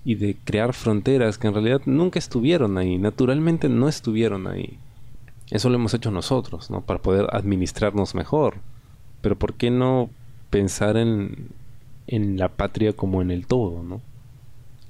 y 0.04 0.16
de 0.16 0.36
crear 0.44 0.74
fronteras 0.74 1.38
que 1.38 1.48
en 1.48 1.54
realidad 1.54 1.82
nunca 1.86 2.20
estuvieron 2.20 2.78
ahí, 2.78 2.98
naturalmente 2.98 3.70
no 3.70 3.88
estuvieron 3.88 4.48
ahí? 4.48 4.78
Eso 5.50 5.70
lo 5.70 5.76
hemos 5.76 5.94
hecho 5.94 6.12
nosotros, 6.12 6.70
¿no? 6.70 6.82
Para 6.82 7.02
poder 7.02 7.28
administrarnos 7.32 8.16
mejor. 8.16 8.56
Pero 9.22 9.38
¿por 9.38 9.54
qué 9.54 9.72
no 9.72 10.10
pensar 10.50 10.98
en, 10.98 11.50
en 12.08 12.38
la 12.38 12.50
patria 12.50 12.94
como 12.94 13.22
en 13.22 13.32
el 13.32 13.46
todo, 13.46 13.84
¿no? 13.84 14.02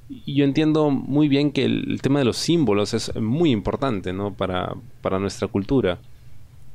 Y 0.08 0.36
yo 0.36 0.44
entiendo 0.44 0.90
muy 0.90 1.28
bien 1.28 1.52
que 1.52 1.64
el, 1.64 2.00
tema 2.00 2.20
de 2.20 2.24
los 2.24 2.38
símbolos 2.38 2.94
es 2.94 3.14
muy 3.16 3.50
importante, 3.50 4.12
¿no? 4.12 4.32
Para, 4.32 4.74
para 5.02 5.18
nuestra 5.18 5.48
cultura 5.48 5.98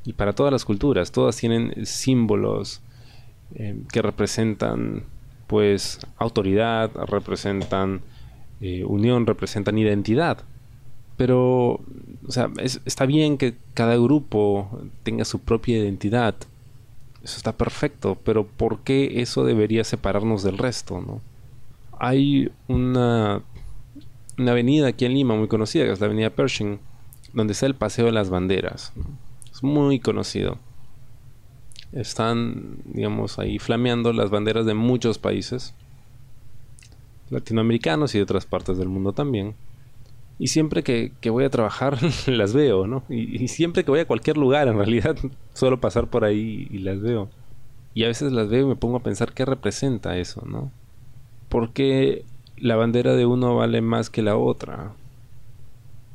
y 0.04 0.12
para 0.12 0.34
todas 0.34 0.52
las 0.52 0.64
culturas. 0.64 1.10
Todas 1.10 1.36
tienen 1.36 1.84
símbolos 1.84 2.80
eh, 3.56 3.76
que 3.92 4.02
representan, 4.02 5.04
pues, 5.48 5.98
autoridad, 6.16 6.90
representan 7.06 8.02
eh, 8.60 8.84
unión, 8.84 9.26
representan 9.26 9.78
identidad. 9.78 10.38
Pero, 11.16 11.80
o 12.26 12.30
sea, 12.30 12.50
está 12.84 13.06
bien 13.06 13.36
que 13.36 13.54
cada 13.74 13.96
grupo 13.96 14.80
tenga 15.02 15.24
su 15.24 15.40
propia 15.40 15.78
identidad, 15.78 16.34
eso 17.24 17.38
está 17.38 17.52
perfecto, 17.52 18.18
pero 18.22 18.46
¿por 18.46 18.80
qué 18.80 19.22
eso 19.22 19.44
debería 19.44 19.82
separarnos 19.82 20.42
del 20.42 20.58
resto, 20.58 21.00
no? 21.00 21.22
Hay 21.98 22.52
una, 22.68 23.42
una 24.36 24.50
avenida 24.50 24.88
aquí 24.88 25.06
en 25.06 25.14
Lima 25.14 25.34
muy 25.34 25.48
conocida, 25.48 25.84
que 25.84 25.92
es 25.92 26.00
la 26.00 26.06
avenida 26.06 26.28
Pershing, 26.28 26.78
donde 27.32 27.54
está 27.54 27.64
el 27.64 27.74
Paseo 27.74 28.06
de 28.06 28.12
las 28.12 28.28
Banderas. 28.28 28.92
Es 29.50 29.62
muy 29.62 30.00
conocido. 30.00 30.58
Están, 31.92 32.76
digamos, 32.84 33.38
ahí 33.38 33.58
flameando 33.58 34.12
las 34.12 34.28
banderas 34.28 34.66
de 34.66 34.74
muchos 34.74 35.18
países, 35.18 35.74
latinoamericanos 37.30 38.14
y 38.14 38.18
de 38.18 38.24
otras 38.24 38.44
partes 38.44 38.76
del 38.76 38.88
mundo 38.88 39.14
también. 39.14 39.54
Y 40.38 40.48
siempre 40.48 40.82
que, 40.82 41.12
voy 41.30 41.44
a 41.44 41.50
trabajar 41.50 41.98
las 42.26 42.52
veo, 42.52 42.86
¿no? 42.86 43.04
Y, 43.08 43.48
siempre 43.48 43.84
que 43.84 43.90
voy 43.90 44.00
a 44.00 44.06
cualquier 44.06 44.36
lugar, 44.36 44.68
en 44.68 44.76
realidad, 44.76 45.16
suelo 45.54 45.80
pasar 45.80 46.08
por 46.08 46.24
ahí 46.24 46.68
y 46.70 46.78
las 46.78 47.00
veo. 47.00 47.28
Y 47.94 48.04
a 48.04 48.08
veces 48.08 48.32
las 48.32 48.48
veo 48.48 48.62
y 48.62 48.68
me 48.68 48.76
pongo 48.76 48.96
a 48.96 49.02
pensar 49.02 49.32
qué 49.32 49.44
representa 49.44 50.18
eso, 50.18 50.42
¿no? 50.46 50.72
¿Por 51.48 51.72
qué 51.72 52.24
la 52.56 52.74
bandera 52.74 53.14
de 53.14 53.26
uno 53.26 53.56
vale 53.56 53.80
más 53.80 54.10
que 54.10 54.22
la 54.22 54.36
otra? 54.36 54.94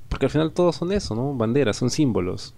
Porque 0.09 0.25
al 0.25 0.31
final 0.31 0.51
todos 0.51 0.75
son 0.75 0.91
eso, 0.91 1.15
¿no? 1.15 1.33
Banderas, 1.35 1.77
son 1.77 1.89
símbolos. 1.89 2.53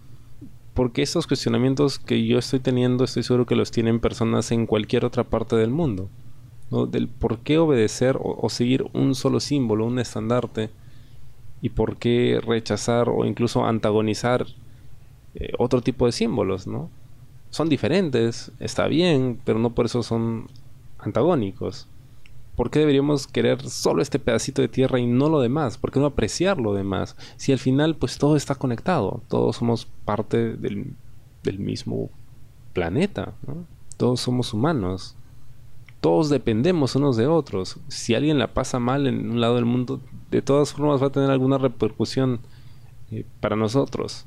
Porque 0.74 1.04
esos 1.04 1.28
cuestionamientos 1.28 2.00
que 2.00 2.26
yo 2.26 2.40
estoy 2.40 2.60
teniendo, 2.60 3.04
estoy 3.04 3.22
seguro 3.22 3.46
que 3.46 3.56
los 3.56 3.70
tienen 3.70 4.00
personas 4.00 4.52
en 4.52 4.66
cualquier 4.66 5.06
otra 5.06 5.26
parte 5.26 5.56
del 5.58 5.70
mundo. 5.70 6.10
¿no? 6.72 6.88
Del 6.88 7.08
por 7.10 7.40
qué 7.40 7.60
obedecer 7.60 8.18
o 8.20 8.50
seguir 8.50 8.86
un 8.94 9.14
solo 9.14 9.42
símbolo, 9.42 9.86
un 9.86 10.00
estandarte 10.00 10.72
y 11.62 11.70
por 11.70 11.98
qué 11.98 12.40
rechazar 12.44 13.10
o 13.10 13.26
incluso 13.26 13.66
antagonizar 13.66 14.46
eh, 15.36 15.54
otro 15.58 15.82
tipo 15.82 16.06
de 16.06 16.12
símbolos, 16.12 16.68
¿no? 16.68 16.90
Son 17.50 17.70
diferentes, 17.70 18.52
está 18.60 18.88
bien, 18.88 19.40
pero 19.44 19.60
no 19.60 19.74
por 19.76 19.86
eso 19.86 20.04
son 20.04 20.48
antagónicos. 21.00 21.88
¿Por 22.56 22.70
qué 22.70 22.80
deberíamos 22.80 23.28
querer 23.28 23.62
solo 23.70 24.02
este 24.02 24.20
pedacito 24.20 24.62
de 24.62 24.68
tierra 24.68 25.00
y 25.00 25.08
no 25.08 25.30
lo 25.30 25.40
demás? 25.40 25.78
¿Por 25.78 25.92
qué 25.92 26.00
no 26.00 26.06
apreciar 26.06 26.60
lo 26.60 26.74
demás? 26.74 27.16
Si 27.38 27.52
al 27.52 27.60
final 27.60 27.96
pues 27.96 28.18
todo 28.18 28.36
está 28.36 28.56
conectado, 28.56 29.22
todos 29.28 29.58
somos 29.58 29.86
parte 30.06 30.56
del 30.56 30.96
del 31.44 31.60
mismo 31.60 32.10
planeta. 32.74 33.34
Todos 33.98 34.22
somos 34.22 34.54
humanos. 34.54 35.16
Todos 36.00 36.30
dependemos 36.30 36.96
unos 36.96 37.18
de 37.18 37.28
otros. 37.28 37.78
Si 37.88 38.16
alguien 38.16 38.40
la 38.40 38.54
pasa 38.54 38.80
mal 38.80 39.08
en 39.08 39.32
un 39.32 39.42
lado 39.42 39.56
del 39.56 39.66
mundo, 39.66 40.02
de 40.32 40.42
todas 40.42 40.74
formas 40.74 41.02
va 41.02 41.08
a 41.08 41.12
tener 41.12 41.30
alguna 41.30 41.58
repercusión 41.58 42.40
eh, 43.12 43.26
para 43.42 43.56
nosotros. 43.56 44.26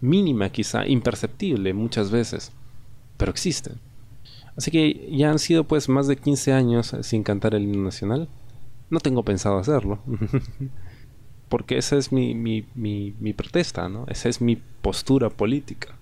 Mínima 0.00 0.50
quizá, 0.50 0.86
imperceptible 0.86 1.72
muchas 1.72 2.10
veces, 2.10 2.52
pero 3.16 3.30
existe. 3.30 3.72
Así 4.56 4.70
que 4.70 5.08
ya 5.10 5.30
han 5.30 5.38
sido 5.38 5.64
pues 5.64 5.88
más 5.88 6.06
de 6.06 6.16
15 6.16 6.52
años 6.52 6.94
sin 7.02 7.22
cantar 7.22 7.54
el 7.54 7.62
himno 7.62 7.84
nacional. 7.84 8.28
No 8.90 9.00
tengo 9.00 9.24
pensado 9.24 9.58
hacerlo. 9.58 10.00
Porque 11.48 11.78
esa 11.78 11.96
es 11.96 12.12
mi, 12.12 12.34
mi, 12.34 12.64
mi, 12.74 13.32
protesta, 13.32 13.88
¿no? 13.88 14.06
Esa 14.08 14.28
es 14.28 14.40
mi 14.40 14.56
postura 14.56 15.30
política. 15.30 15.96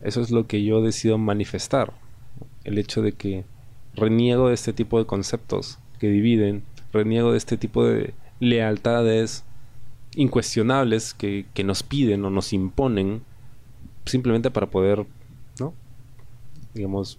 Eso 0.00 0.20
es 0.20 0.30
lo 0.30 0.46
que 0.46 0.64
yo 0.64 0.82
decido 0.82 1.18
manifestar. 1.18 1.92
El 2.64 2.78
hecho 2.78 3.02
de 3.02 3.12
que 3.12 3.44
reniego 3.94 4.48
de 4.48 4.54
este 4.54 4.72
tipo 4.72 4.98
de 4.98 5.06
conceptos 5.06 5.78
que 5.98 6.08
dividen, 6.08 6.64
reniego 6.92 7.32
de 7.32 7.38
este 7.38 7.56
tipo 7.56 7.84
de 7.84 8.14
lealtades 8.40 9.44
incuestionables 10.14 11.14
que, 11.14 11.46
nos 11.64 11.82
piden 11.82 12.24
o 12.24 12.30
nos 12.30 12.52
imponen 12.52 13.22
simplemente 14.04 14.50
para 14.50 14.66
poder, 14.66 15.06
¿no? 15.60 15.74
Digamos, 16.74 17.18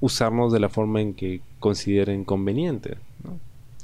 usarnos 0.00 0.52
de 0.52 0.60
la 0.60 0.68
forma 0.68 1.00
en 1.00 1.14
que 1.14 1.40
consideren 1.58 2.24
conveniente, 2.24 2.96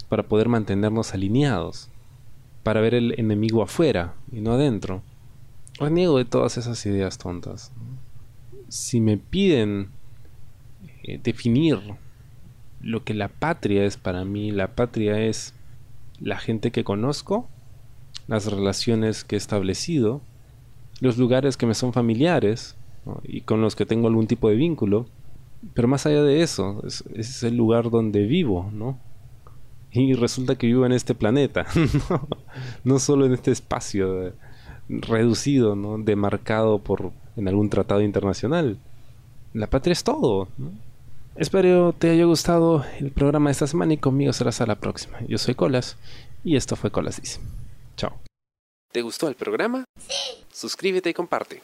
para 0.09 0.23
poder 0.23 0.49
mantenernos 0.49 1.15
alineados, 1.15 1.88
para 2.62 2.81
ver 2.81 2.95
el 2.95 3.15
enemigo 3.19 3.62
afuera 3.62 4.15
y 4.33 4.41
no 4.41 4.53
adentro. 4.53 5.03
Reniego 5.79 6.19
de 6.19 6.25
todas 6.25 6.59
esas 6.59 6.85
ideas 6.87 7.19
tontas. 7.19 7.73
Si 8.69 9.00
me 9.00 9.17
piden 9.17 9.91
eh, 11.05 11.21
definir 11.23 11.79
lo 12.81 13.05
que 13.05 13.15
la 13.15 13.29
patria 13.29 13.85
es 13.85 13.97
para 13.97 14.25
mí, 14.25 14.50
la 14.50 14.75
patria 14.75 15.21
es 15.21 15.55
la 16.20 16.38
gente 16.38 16.70
que 16.70 16.84
conozco, 16.84 17.48
las 18.26 18.50
relaciones 18.50 19.25
que 19.25 19.37
he 19.37 19.38
establecido, 19.38 20.20
los 21.00 21.18
lugares 21.18 21.56
que 21.56 21.66
me 21.66 21.75
son 21.75 21.92
familiares 21.92 22.76
y 23.25 23.42
con 23.42 23.60
los 23.60 23.76
que 23.76 23.87
tengo 23.87 24.08
algún 24.08 24.26
tipo 24.26 24.48
de 24.48 24.56
vínculo. 24.56 25.06
Pero 25.75 25.88
más 25.88 26.06
allá 26.06 26.22
de 26.22 26.42
eso, 26.42 26.82
es, 26.84 27.42
el 27.42 27.56
lugar 27.56 27.90
donde 27.90 28.26
vivo, 28.26 28.70
¿no? 28.72 28.98
Y 29.90 30.12
resulta 30.12 30.56
que 30.56 30.66
vivo 30.66 30.87
en 30.87 30.92
este 30.92 31.14
planeta, 31.14 31.66
no 32.84 32.98
solo 32.98 33.26
en 33.26 33.32
este 33.32 33.50
espacio 33.50 34.34
reducido, 34.88 35.76
¿no? 35.76 35.98
demarcado 35.98 36.78
por 36.78 37.12
en 37.37 37.48
algún 37.48 37.70
tratado 37.70 38.02
internacional. 38.02 38.78
La 39.54 39.68
patria 39.68 39.92
es 39.92 40.04
todo. 40.04 40.48
¿no? 40.58 40.72
Espero 41.38 41.92
te 41.92 42.11
haya 42.11 42.25
gustado 42.25 42.85
el 42.99 43.12
programa 43.12 43.50
de 43.50 43.52
esta 43.52 43.68
semana 43.68 43.92
y 43.92 43.99
conmigo 43.99 44.33
será 44.33 44.50
hasta 44.50 44.66
la 44.66 44.75
próxima. 44.75 45.21
Yo 45.28 45.38
soy 45.38 45.54
Colas 45.54 45.97
y 46.42 46.57
esto 46.57 46.75
fue 46.75 46.90
Colas 46.90 47.21
Dice. 47.21 47.38
Chao. 47.97 48.18
¿Te 48.90 49.02
gustó 49.02 49.28
el 49.28 49.37
programa? 49.37 49.85
Sí. 50.00 50.45
Suscríbete 50.52 51.11
y 51.11 51.14
comparte. 51.14 51.62